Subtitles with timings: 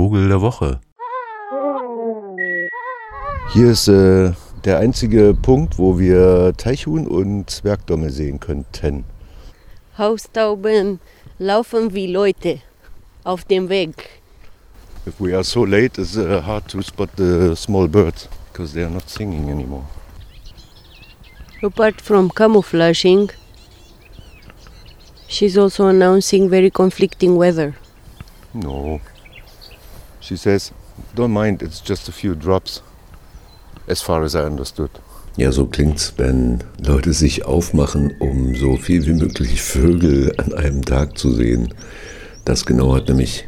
[0.00, 0.80] Vogel der Woche.
[3.52, 4.32] Hier ist äh,
[4.64, 9.04] der einzige Punkt, wo wir Teichhuhn und Zwergdomme sehen könnten.
[9.98, 11.00] Haustauben
[11.38, 12.60] laufen wie Leute
[13.24, 14.08] auf dem Weg.
[15.06, 18.82] If we are so late, it's uh, hard to spot the small birds because they
[18.82, 19.84] are not singing anymore.
[21.62, 23.30] Apart from camouflaging,
[25.28, 27.74] she's also announcing very conflicting weather.
[28.54, 28.98] No.
[30.20, 30.72] She says,
[31.14, 32.82] don't mind, it's just a few drops.
[33.88, 34.90] As far as I understood.
[35.36, 40.84] Ja, so klingt's, wenn Leute sich aufmachen, um so viel wie möglich Vögel an einem
[40.84, 41.72] Tag zu sehen.
[42.44, 43.44] Das genau hat nämlich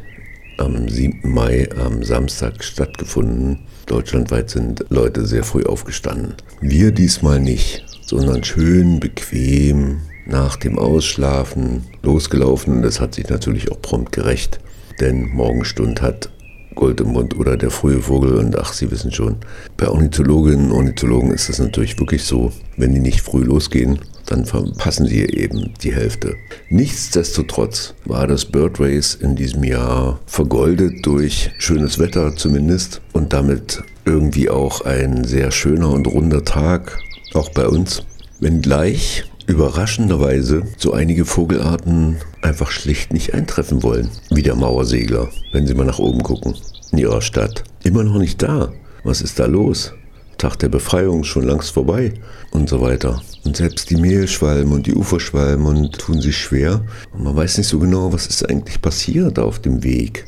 [0.57, 1.31] am 7.
[1.31, 3.59] Mai, am Samstag stattgefunden.
[3.85, 6.35] Deutschlandweit sind Leute sehr früh aufgestanden.
[6.61, 12.81] Wir diesmal nicht, sondern schön bequem nach dem Ausschlafen losgelaufen.
[12.81, 14.59] Das hat sich natürlich auch prompt gerecht,
[14.99, 16.29] denn Morgenstund hat
[16.75, 19.37] Gold im Mund oder der frühe Vogel und ach, Sie wissen schon,
[19.77, 24.45] bei Ornithologinnen und Ornithologen ist es natürlich wirklich so, wenn die nicht früh losgehen, dann
[24.45, 26.35] verpassen sie eben die Hälfte.
[26.69, 33.83] Nichtsdestotrotz war das Bird Race in diesem Jahr vergoldet durch schönes Wetter zumindest und damit
[34.05, 36.97] irgendwie auch ein sehr schöner und runder Tag,
[37.33, 38.03] auch bei uns.
[38.39, 45.75] Wenngleich überraschenderweise so einige Vogelarten einfach schlicht nicht eintreffen wollen, wie der Mauersegler, wenn sie
[45.75, 46.55] mal nach oben gucken,
[46.91, 47.63] in ihrer Stadt.
[47.83, 48.73] Immer noch nicht da.
[49.03, 49.93] Was ist da los?
[50.39, 52.15] Tag der Befreiung schon längst vorbei
[52.51, 53.21] und so weiter.
[53.45, 56.81] Und selbst die Mehlschwalben und die Uferschwalben tun sich schwer.
[57.13, 60.25] Und man weiß nicht so genau, was ist eigentlich passiert auf dem Weg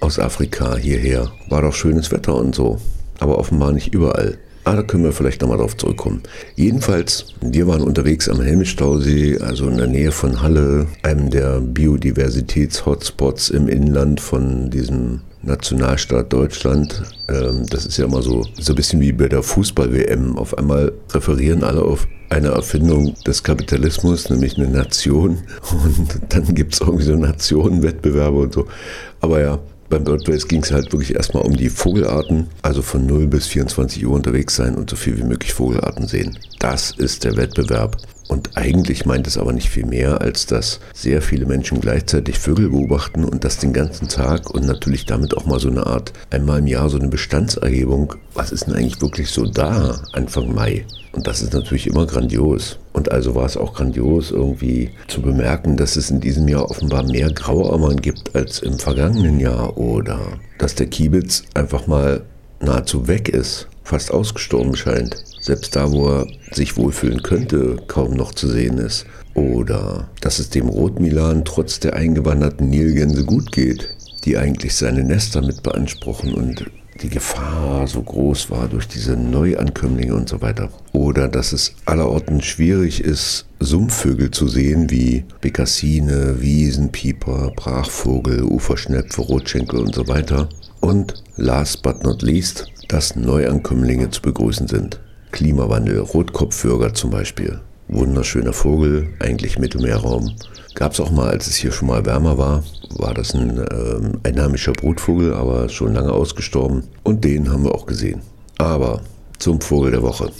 [0.00, 1.32] aus Afrika hierher.
[1.48, 2.78] War doch schönes Wetter und so,
[3.18, 4.38] aber offenbar nicht überall.
[4.64, 6.22] Ah, da können wir vielleicht nochmal drauf zurückkommen.
[6.54, 13.50] Jedenfalls, wir waren unterwegs am Helmstausee, also in der Nähe von Halle, einem der Biodiversitäts-Hotspots
[13.50, 17.02] im Inland von diesem Nationalstaat Deutschland.
[17.28, 20.36] Ähm, das ist ja immer so, so ein bisschen wie bei der Fußball-WM.
[20.36, 25.38] Auf einmal referieren alle auf eine Erfindung des Kapitalismus, nämlich eine Nation.
[25.72, 28.66] Und dann gibt es irgendwie so Nationenwettbewerbe und so.
[29.20, 29.58] Aber ja,
[29.90, 33.48] beim Bird Race ging es halt wirklich erstmal um die Vogelarten, also von 0 bis
[33.48, 36.38] 24 Uhr unterwegs sein und so viel wie möglich Vogelarten sehen.
[36.60, 37.96] Das ist der Wettbewerb.
[38.28, 42.70] Und eigentlich meint es aber nicht viel mehr, als dass sehr viele Menschen gleichzeitig Vögel
[42.70, 46.60] beobachten und das den ganzen Tag und natürlich damit auch mal so eine Art, einmal
[46.60, 48.14] im Jahr so eine Bestandserhebung.
[48.34, 50.86] Was ist denn eigentlich wirklich so da Anfang Mai?
[51.12, 52.78] Und das ist natürlich immer grandios.
[52.92, 57.02] Und also war es auch grandios, irgendwie zu bemerken, dass es in diesem Jahr offenbar
[57.04, 60.20] mehr Grauammern gibt als im vergangenen Jahr oder
[60.58, 62.22] dass der Kiebitz einfach mal
[62.60, 65.22] nahezu weg ist, fast ausgestorben scheint.
[65.40, 69.06] Selbst da, wo er sich wohlfühlen könnte, kaum noch zu sehen ist.
[69.34, 73.88] Oder dass es dem Rotmilan trotz der eingewanderten Nilgänse gut geht,
[74.24, 76.66] die eigentlich seine Nester mit beanspruchen und
[77.02, 80.68] die Gefahr so groß war durch diese Neuankömmlinge und so weiter.
[80.92, 89.80] Oder dass es allerorten schwierig ist, Sumpfvögel zu sehen wie Bekassine, Wiesenpieper, Brachvogel, Uferschnepfe, Rotschenkel
[89.80, 90.48] und so weiter.
[90.80, 95.00] Und last but not least, dass Neuankömmlinge zu begrüßen sind.
[95.30, 97.60] Klimawandel, Rotkopfwürger zum Beispiel.
[97.86, 100.34] Wunderschöner Vogel, eigentlich Mittelmeerraum.
[100.74, 102.64] Gab es auch mal, als es hier schon mal wärmer war,
[102.96, 106.84] war das ein äh, einheimischer Brutvogel, aber schon lange ausgestorben.
[107.04, 108.22] Und den haben wir auch gesehen.
[108.58, 109.00] Aber
[109.38, 110.30] zum Vogel der Woche.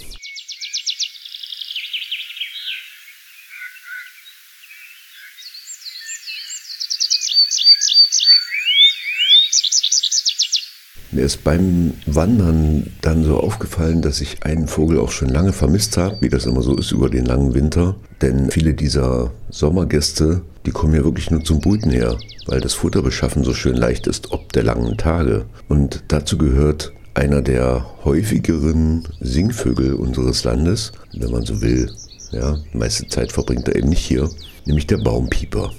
[11.21, 15.95] Mir ist beim Wandern dann so aufgefallen, dass ich einen Vogel auch schon lange vermisst
[15.95, 17.95] habe, wie das immer so ist über den langen Winter.
[18.23, 22.17] Denn viele dieser Sommergäste, die kommen ja wirklich nur zum Brüten her,
[22.47, 25.45] weil das Futterbeschaffen so schön leicht ist, ob der langen Tage.
[25.69, 31.91] Und dazu gehört einer der häufigeren Singvögel unseres Landes, wenn man so will.
[32.31, 34.27] Ja, meiste Zeit verbringt er eben nicht hier,
[34.65, 35.69] nämlich der Baumpieper.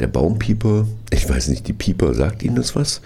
[0.00, 3.00] Der Baumpieper, ich weiß nicht, die Pieper, sagt Ihnen das was?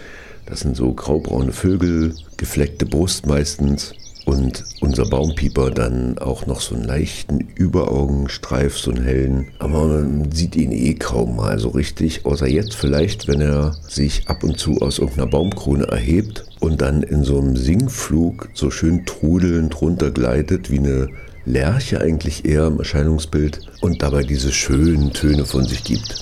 [0.53, 3.95] Das sind so graubraune Vögel, gefleckte Brust meistens.
[4.27, 9.49] Und unser Baumpieper dann auch noch so einen leichten Überaugenstreif, so einen hellen.
[9.61, 14.29] Aber man sieht ihn eh kaum mal so richtig, außer jetzt vielleicht, wenn er sich
[14.29, 19.07] ab und zu aus irgendeiner Baumkrone erhebt und dann in so einem Singflug so schön
[19.07, 21.09] trudelnd runtergleitet, wie eine
[21.47, 26.22] Lerche eigentlich eher im Erscheinungsbild und dabei diese schönen Töne von sich gibt.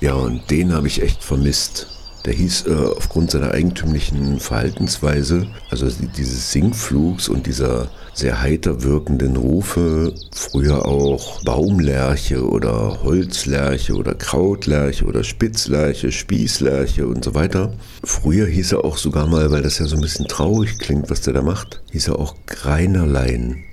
[0.00, 1.86] Ja, und den habe ich echt vermisst.
[2.24, 9.36] Der hieß äh, aufgrund seiner eigentümlichen Verhaltensweise, also dieses Singflugs und dieser sehr heiter wirkenden
[9.36, 10.14] Rufe.
[10.32, 17.72] Früher auch Baumlerche oder Holzlerche oder Krautlerche oder Spitzlerche, Spießlerche und so weiter.
[18.04, 21.22] Früher hieß er auch sogar mal, weil das ja so ein bisschen traurig klingt, was
[21.22, 23.64] der da macht, hieß er auch Greinerlein.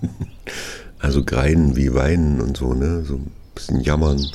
[0.98, 3.04] also Greinen wie Weinen und so, ne?
[3.04, 4.26] So ein bisschen jammern.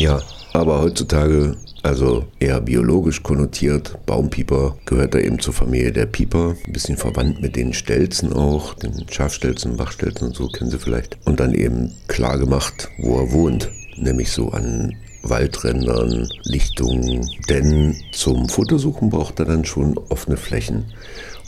[0.00, 0.22] Ja,
[0.54, 3.98] aber heutzutage also eher biologisch konnotiert.
[4.06, 6.56] Baumpieper gehört da eben zur Familie der Pieper.
[6.66, 11.18] Ein bisschen verwandt mit den Stelzen auch, den Schafstelzen, Wachstelzen und so kennen Sie vielleicht.
[11.26, 13.70] Und dann eben klar gemacht, wo er wohnt.
[13.98, 17.28] Nämlich so an Waldrändern, Lichtungen.
[17.48, 20.84] Denn zum Fotosuchen braucht er dann schon offene Flächen.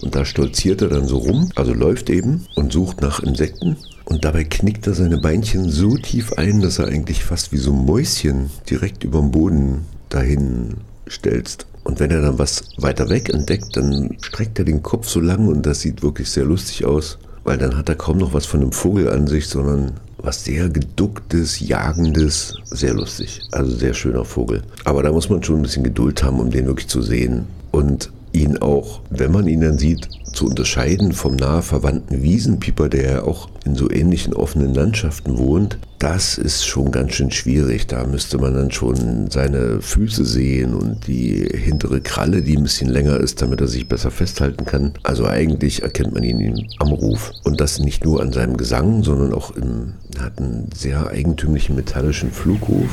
[0.00, 3.76] Und da stolziert er dann so rum, also läuft eben und sucht nach Insekten.
[4.04, 7.72] Und dabei knickt er seine Beinchen so tief ein, dass er eigentlich fast wie so
[7.72, 10.78] ein Mäuschen direkt über dem Boden dahin
[11.08, 11.66] stellst.
[11.84, 15.48] Und wenn er dann was weiter weg entdeckt, dann streckt er den Kopf so lang
[15.48, 18.60] und das sieht wirklich sehr lustig aus, weil dann hat er kaum noch was von
[18.60, 19.92] einem Vogel an sich, sondern
[20.22, 23.40] was sehr geducktes, jagendes, sehr lustig.
[23.50, 24.62] Also sehr schöner Vogel.
[24.84, 27.46] Aber da muss man schon ein bisschen Geduld haben, um den wirklich zu sehen.
[27.70, 33.02] Und ihn auch, wenn man ihn dann sieht, zu unterscheiden vom nahe verwandten Wiesenpieper, der
[33.02, 37.86] ja auch in so ähnlichen offenen Landschaften wohnt, das ist schon ganz schön schwierig.
[37.86, 42.90] Da müsste man dann schon seine Füße sehen und die hintere Kralle, die ein bisschen
[42.90, 44.94] länger ist, damit er sich besser festhalten kann.
[45.04, 47.30] Also eigentlich erkennt man ihn am Ruf.
[47.44, 52.32] Und das nicht nur an seinem Gesang, sondern auch im, hat einen sehr eigentümlichen metallischen
[52.32, 52.90] Flugruf.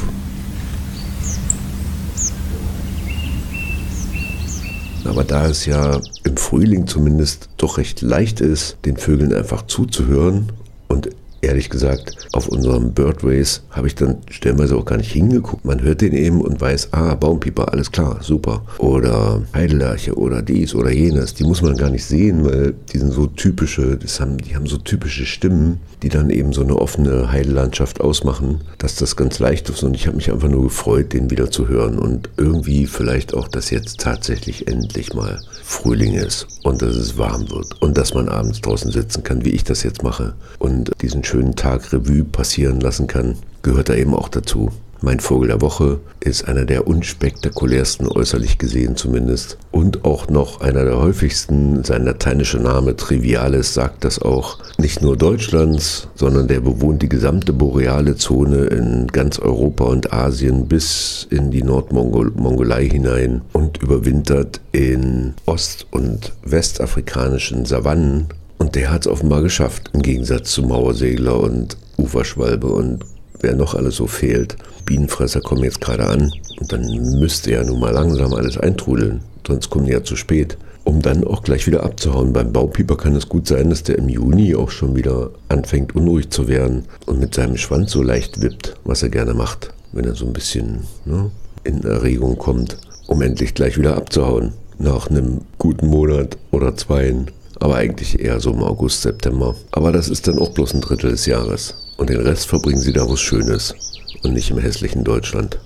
[5.05, 10.51] Aber da es ja im Frühling zumindest doch recht leicht ist, den Vögeln einfach zuzuhören
[10.87, 11.09] und
[11.41, 15.65] ehrlich gesagt, auf unserem Birdrace habe ich dann stellenweise auch gar nicht hingeguckt.
[15.65, 18.63] Man hört den eben und weiß, ah, Baumpieper, alles klar, super.
[18.77, 21.33] Oder Heidelarche oder dies oder jenes.
[21.33, 24.67] Die muss man gar nicht sehen, weil die sind so typische, das haben, die haben
[24.67, 29.69] so typische Stimmen, die dann eben so eine offene Heidelandschaft ausmachen, dass das ganz leicht
[29.69, 29.83] ist.
[29.83, 31.99] Und ich habe mich einfach nur gefreut, den wieder zu hören.
[31.99, 37.49] Und irgendwie vielleicht auch, dass jetzt tatsächlich endlich mal Frühling ist und dass es warm
[37.51, 40.33] wird und dass man abends draußen sitzen kann, wie ich das jetzt mache.
[40.57, 44.71] Und diesen schönen Tag Revue passieren lassen kann, gehört da eben auch dazu.
[45.01, 49.59] Mein Vogel der Woche ist einer der unspektakulärsten, äußerlich gesehen zumindest.
[49.71, 51.83] Und auch noch einer der häufigsten.
[51.83, 54.57] Sein lateinischer Name Trivialis sagt das auch.
[54.79, 60.67] Nicht nur Deutschlands, sondern der bewohnt die gesamte boreale Zone in ganz Europa und Asien
[60.67, 68.27] bis in die Nordmongolei hinein und überwintert in ost- und westafrikanischen Savannen
[68.69, 73.03] und der hat es offenbar geschafft, im Gegensatz zu Mauersegler und Uferschwalbe und
[73.39, 74.57] wer noch alles so fehlt.
[74.85, 76.83] Bienenfresser kommen jetzt gerade an und dann
[77.19, 80.55] müsste ja nun mal langsam alles eintrudeln, sonst kommen die ja zu spät.
[80.83, 82.31] Um dann auch gleich wieder abzuhauen.
[82.31, 86.29] Beim Baupieper kann es gut sein, dass der im Juni auch schon wieder anfängt unruhig
[86.29, 90.13] zu werden und mit seinem Schwanz so leicht wippt, was er gerne macht, wenn er
[90.13, 91.31] so ein bisschen ne,
[91.63, 92.77] in Erregung kommt,
[93.07, 94.53] um endlich gleich wieder abzuhauen.
[94.77, 99.55] Nach einem guten Monat oder zweien aber eigentlich eher so im August, September.
[99.71, 101.75] Aber das ist dann auch bloß ein Drittel des Jahres.
[101.97, 103.75] Und den Rest verbringen sie da, wo es schön ist
[104.23, 105.59] und nicht im hässlichen Deutschland.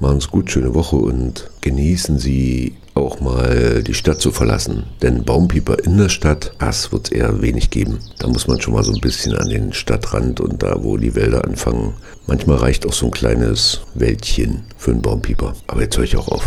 [0.00, 4.84] Machen es gut, schöne Woche und genießen Sie auch mal die Stadt zu verlassen.
[5.02, 7.98] Denn Baumpieper in der Stadt, das wird es eher wenig geben.
[8.18, 11.16] Da muss man schon mal so ein bisschen an den Stadtrand und da, wo die
[11.16, 11.94] Wälder anfangen.
[12.26, 15.54] Manchmal reicht auch so ein kleines Wäldchen für einen Baumpieper.
[15.66, 16.46] Aber jetzt höre ich auch auf.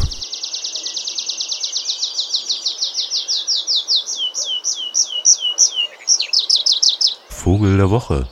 [7.61, 8.27] Vogel der Woche.